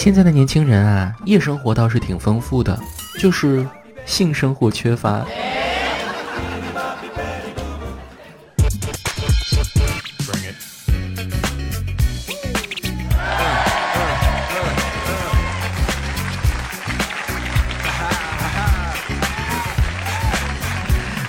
[0.00, 2.80] 现在的年轻人啊，夜生活倒是挺丰富的，
[3.18, 3.68] 就是
[4.06, 5.22] 性生活缺乏。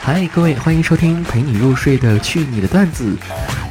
[0.00, 3.16] 嗨，各位，欢迎收听陪你入睡的去你的段子。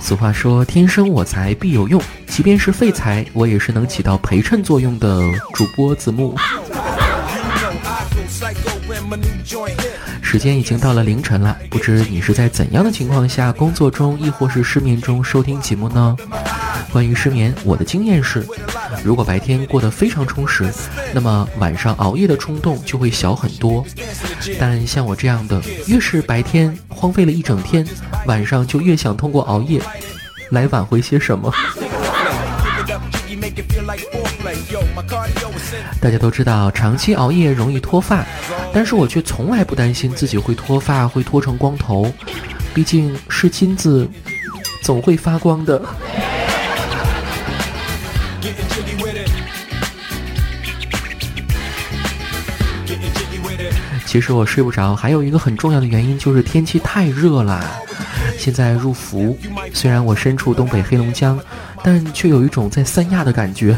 [0.02, 5.22] 俗话说，天生我材必有用，即便是废材，我也是能起到陪衬作用的
[5.54, 6.36] 主播子木。
[10.22, 16.16] 时间已经到了凌晨了，不知你是在怎样的情况下工作中，亦或是失眠中收听节目呢？
[16.92, 18.46] 关于失眠，我的经验是，
[19.04, 20.72] 如果白天过得非常充实，
[21.14, 23.86] 那么晚上熬夜的冲动就会小很多。
[24.60, 27.86] 但像我这样的，越是白天荒废了一整天，
[28.26, 29.82] 晚上就越想通过熬夜
[30.52, 31.52] 来挽回些什么。
[36.02, 38.26] 大家都知道，长期熬夜容易脱发，
[38.74, 42.12] 但是我却从来不担心自己会脱发，会脱成光头。
[42.74, 44.08] 毕竟是金子，
[44.84, 45.82] 总会发光的。
[54.10, 57.64] 其实我睡不着，还有一个很重要的原因就是天气太热了。
[58.40, 59.38] 现在入伏，
[59.72, 61.40] 虽然我身处东北黑龙江，
[61.84, 63.78] 但却有一种在三亚的感觉。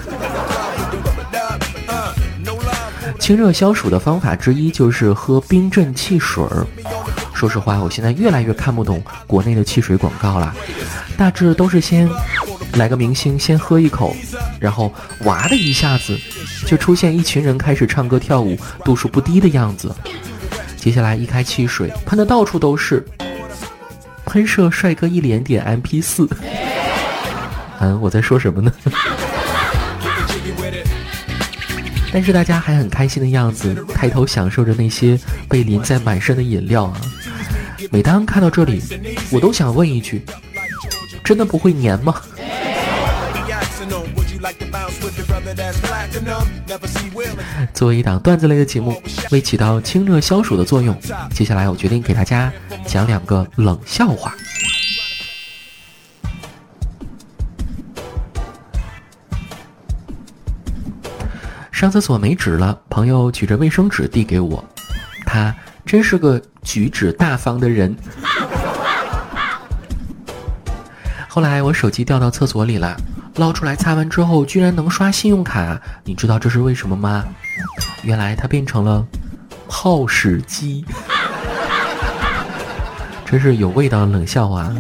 [3.20, 6.66] 清热消暑的方法之一就是喝冰镇汽水儿。
[7.34, 10.56] 说实话，我现在越来越看不懂国内的汽水广告了，
[11.18, 12.10] 大致都是先
[12.76, 14.16] 来个明星先喝一口，
[14.62, 14.94] 然后
[15.26, 16.18] 哇的一下子。
[16.66, 19.94] 就出现一群人开始唱歌跳舞，度数不低的样子。
[20.78, 23.04] 接下来一开汽水，喷的到处都是，
[24.26, 26.30] 喷射帅哥一脸点 M P 四。
[27.80, 28.72] 嗯，我在说什么呢？
[32.14, 35.20] 但是大家还很开心的样子，抬头享受着那些
[35.50, 37.02] 被淋在满身的饮料啊。
[37.90, 38.82] 每当看到这里，
[39.32, 40.24] 我都想问一句：
[41.24, 42.22] 真的不会粘吗？
[47.74, 50.98] 作为一档段子类的节目，为起到清热消暑的作用，
[51.32, 52.52] 接下来我决定给大家
[52.86, 54.34] 讲两个冷笑话。
[61.72, 64.64] 上厕所没纸了，朋友举着卫生纸递给我，
[65.26, 67.96] 他真是个举止大方的人。
[71.28, 72.96] 后来我手机掉到厕所里了。
[73.36, 77.26] 捞出来擦完之后，居然能刷信用卡，你知道这是为什么吗？
[78.04, 79.06] 原来它变成了
[79.68, 80.84] 泡屎机，
[83.26, 84.72] 真是有味道的冷笑话。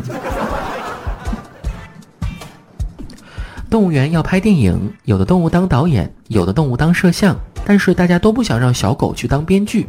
[3.69, 7.33] 动物园要拍电影，有的动物当导演，有的动物当摄像，
[7.63, 9.87] 但是大家都不想让小狗去当编剧，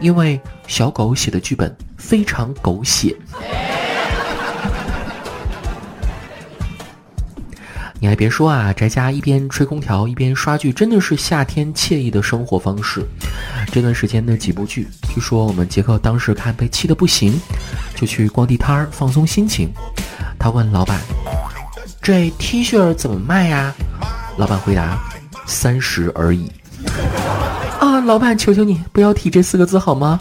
[0.00, 3.14] 因为小狗写的剧本非常狗血。
[8.00, 13.02] 你还别说啊，宅家一边吹空调一边刷剧，真的是夏天惬意的生活方式。
[13.72, 17.40] 这段时间的几部剧，据说我们杰克当时看被气得不行，
[17.94, 19.70] 就去逛地摊儿放松心情。
[20.38, 21.00] 他问老板
[22.02, 23.72] ：“这 T 恤怎么卖呀？”
[24.36, 24.98] 老板回答
[25.46, 26.52] ：“三十而已。”
[27.80, 30.18] 啊，老板，求求你不要提这四个字好吗？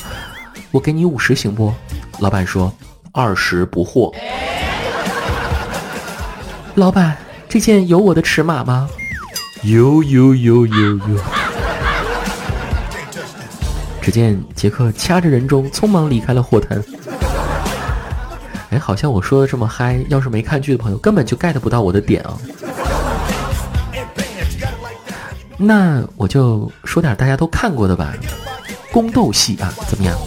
[0.71, 1.73] 我给你五十行不？
[2.19, 2.73] 老板说
[3.11, 4.13] ：“二十不惑。”
[6.75, 7.17] 老板。
[7.53, 8.89] 这件有我的尺码吗？
[9.61, 11.19] 有有有有有。
[14.01, 16.83] 只见杰克掐着人中，匆忙离开了货摊。
[18.71, 22.35] 哎，好像我说的这么嗨，要是没看剧的朋友，根本就 get 不到我的点啊。
[25.55, 28.11] 那我就说点大家都看过的吧，
[28.91, 30.17] 宫斗戏啊，怎么样？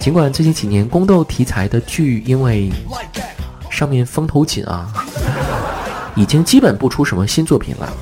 [0.00, 2.72] 尽管最近几年宫斗题材的剧，因为
[3.70, 4.99] 上面风头紧啊。
[6.14, 7.92] 已经基本不出什么新作品了，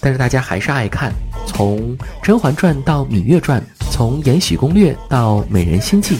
[0.00, 1.12] 但是大家还是爱看。
[1.46, 3.60] 从《甄嬛传》到《芈月传》，
[3.90, 6.16] 从《延禧攻略》到《美人心计》，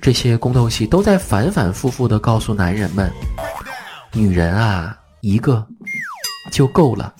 [0.00, 3.10] 这些宫斗戏都在反反复复地告诉男人们：
[4.12, 5.66] 女人啊，一个
[6.52, 7.12] 就够了，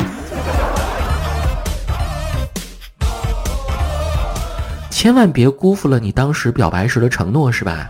[4.91, 7.89] 千万别辜负了你当时表白时的承诺，是吧？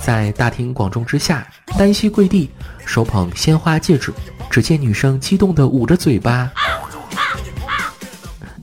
[0.00, 1.46] 在大庭广众之下，
[1.78, 2.50] 单膝跪地，
[2.84, 4.12] 手捧鲜花戒指。
[4.52, 6.52] 只见女生激动地捂着嘴巴。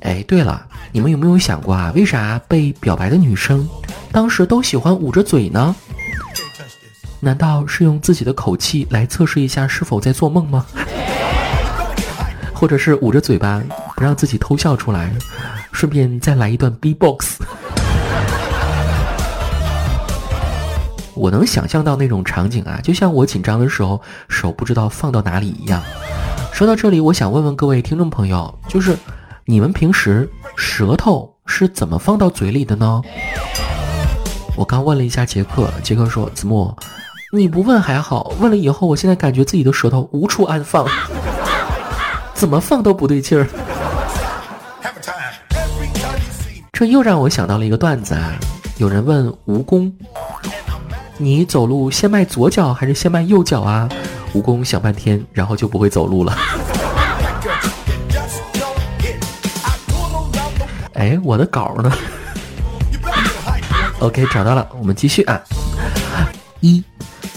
[0.02, 1.92] 哎，对了，你们有没有想过啊？
[1.96, 3.68] 为啥被表白的女生
[4.12, 5.76] 当时都喜欢捂着嘴呢？
[7.20, 10.64] 难道是用自己的口气来测试一下是否在做梦吗？
[12.54, 13.60] 或者是捂着嘴巴
[13.96, 15.12] 不让自己偷笑出来，
[15.72, 17.40] 顺便再来一段 B-box。
[21.20, 25.84] 我能想象到那种场景啊，就像我紧张的时候手不知道放到哪里一样。
[26.54, 28.98] 说到这里，我想问问各位听众朋友，就是
[29.44, 33.02] 你们平时舌头是怎么放到嘴里的呢？
[34.56, 36.74] 我刚问了一下杰克，杰克说：“子木，
[37.34, 40.88] 你不问还好，问了以后，我现在感觉自己的舌头无处安放，
[42.34, 43.46] 怎么放都不对劲儿。”
[46.72, 48.32] 这又让我想到了一个段子啊，
[48.78, 49.92] 有人问蜈蚣。
[51.22, 53.90] 你走路先迈左脚还是先迈右脚啊？
[54.34, 56.34] 蜈蚣想半天，然后就不会走路了。
[60.96, 61.92] 哎，我的稿呢？
[64.00, 65.38] OK，找到了，我们继续啊。
[66.62, 66.82] 一，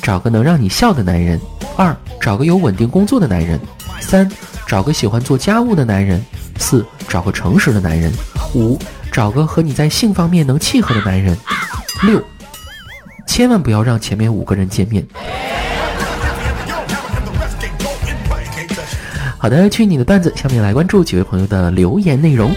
[0.00, 1.36] 找个能让你笑的男人；
[1.76, 3.58] 二，找个有稳定工作的男人；
[4.00, 4.30] 三，
[4.64, 6.20] 找个喜欢做家务的男人；
[6.56, 8.12] 四，找个诚实的男人；
[8.54, 8.78] 五，
[9.10, 11.34] 找个和你在性方面能契合的男人；
[12.02, 12.22] 六。
[13.32, 15.02] 千万不要让前面五个人见面。
[19.38, 22.52] 好的，去你的段子，下面来关注几位朋友的留言内容。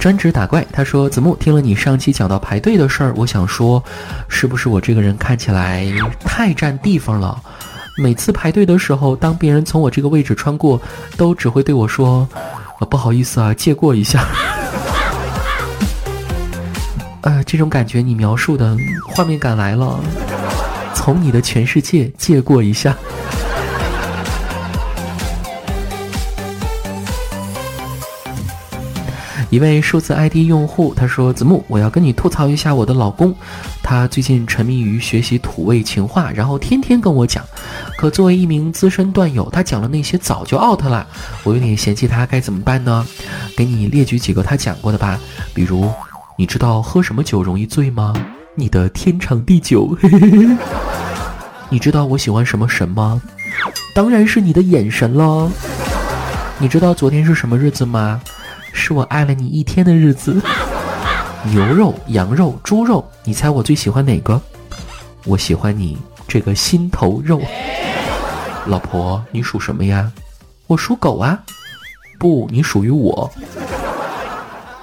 [0.00, 3.80] 专职打怪，他说：“子木听了你上期讲到排队的事儿，我想说，
[4.26, 5.86] 是不是我这个人看起来
[6.24, 7.40] 太占地方了？
[7.96, 10.82] 每次排队的时候，当别人从我这个位置穿过，
[11.16, 12.28] 都只会对我说。”
[12.78, 14.26] 啊不好意思啊，借过一下。
[17.22, 18.76] 呃，这种感觉你描述的
[19.06, 20.00] 画面感来了，
[20.94, 22.96] 从你的全世界借过一下。
[29.50, 33.34] 一位数字 ID 用户他说：“子木，我要跟你吐槽一下我的老公，
[33.82, 37.44] 他最近沉迷于学习土味情话，然后天天跟我讲。
[38.02, 41.06] 可作为一名资深段友，他讲的那些早就 out 了，
[41.44, 43.06] 我有点嫌弃他，该怎么办呢？
[43.56, 45.20] 给你列举几个他讲过的吧，
[45.54, 45.88] 比如，
[46.36, 48.12] 你知道喝什么酒容易醉吗？
[48.56, 49.96] 你的天长地久。
[51.70, 53.22] 你知道我喜欢什么神吗？
[53.94, 55.48] 当然是你的眼神喽。
[56.58, 58.20] 你知道昨天是什么日子吗？”
[58.74, 60.42] 是我爱了你一天的日子。
[61.44, 64.40] 牛肉、羊肉、猪肉，你猜我最喜欢哪个？
[65.24, 65.96] 我喜欢你
[66.26, 67.40] 这个心头肉。
[68.66, 70.10] 老婆，你属什么呀？
[70.66, 71.38] 我属狗啊。
[72.18, 73.30] 不，你属于我。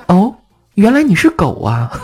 [0.08, 0.34] 哦，
[0.74, 1.90] 原来你是狗啊。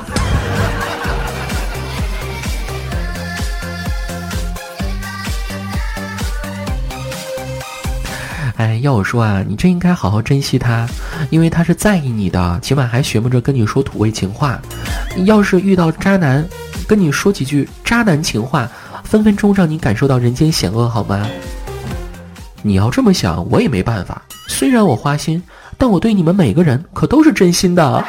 [8.56, 10.88] 哎，要我说啊，你真应该好好珍惜他，
[11.30, 14.58] 因为他是在意你的，起码还学摸着跟你说土味情话。
[15.26, 16.48] 要是遇到渣男，
[16.88, 18.70] 跟你说几句渣男情话，
[19.04, 21.28] 分分钟让你感受到人间险恶，好吗？
[22.68, 24.20] 你要这么想，我也没办法。
[24.48, 25.44] 虽然我花心，
[25.78, 28.04] 但我对你们每个人可都是真心的。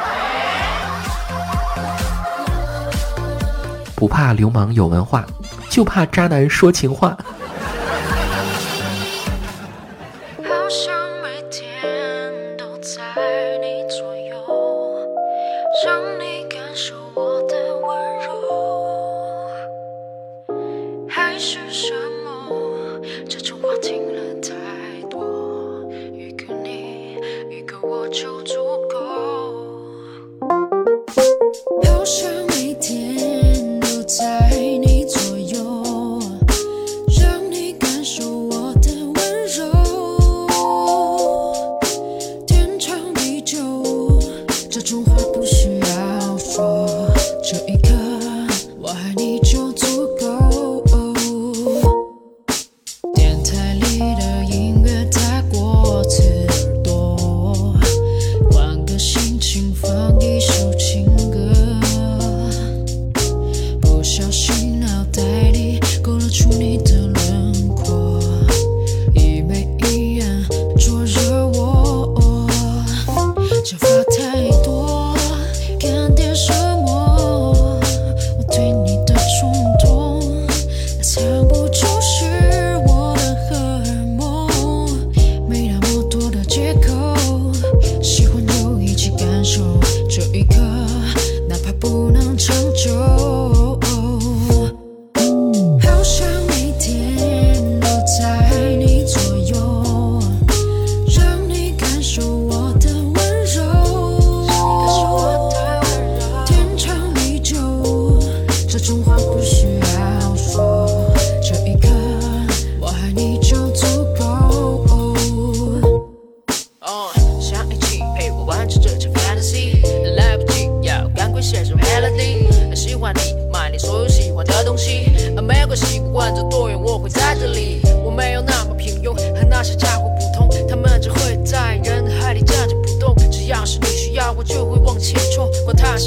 [3.95, 5.27] 不怕流氓有文化，
[5.69, 7.15] 就怕渣男说情话。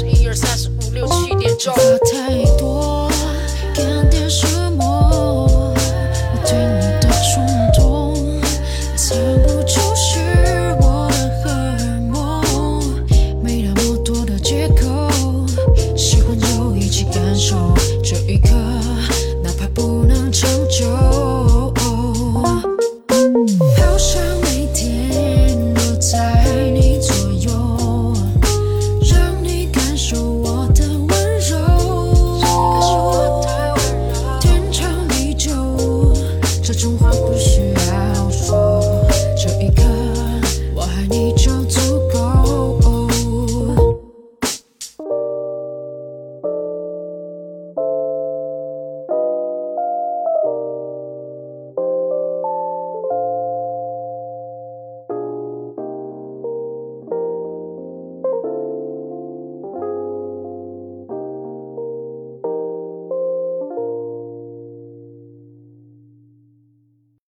[0.00, 0.34] 是一二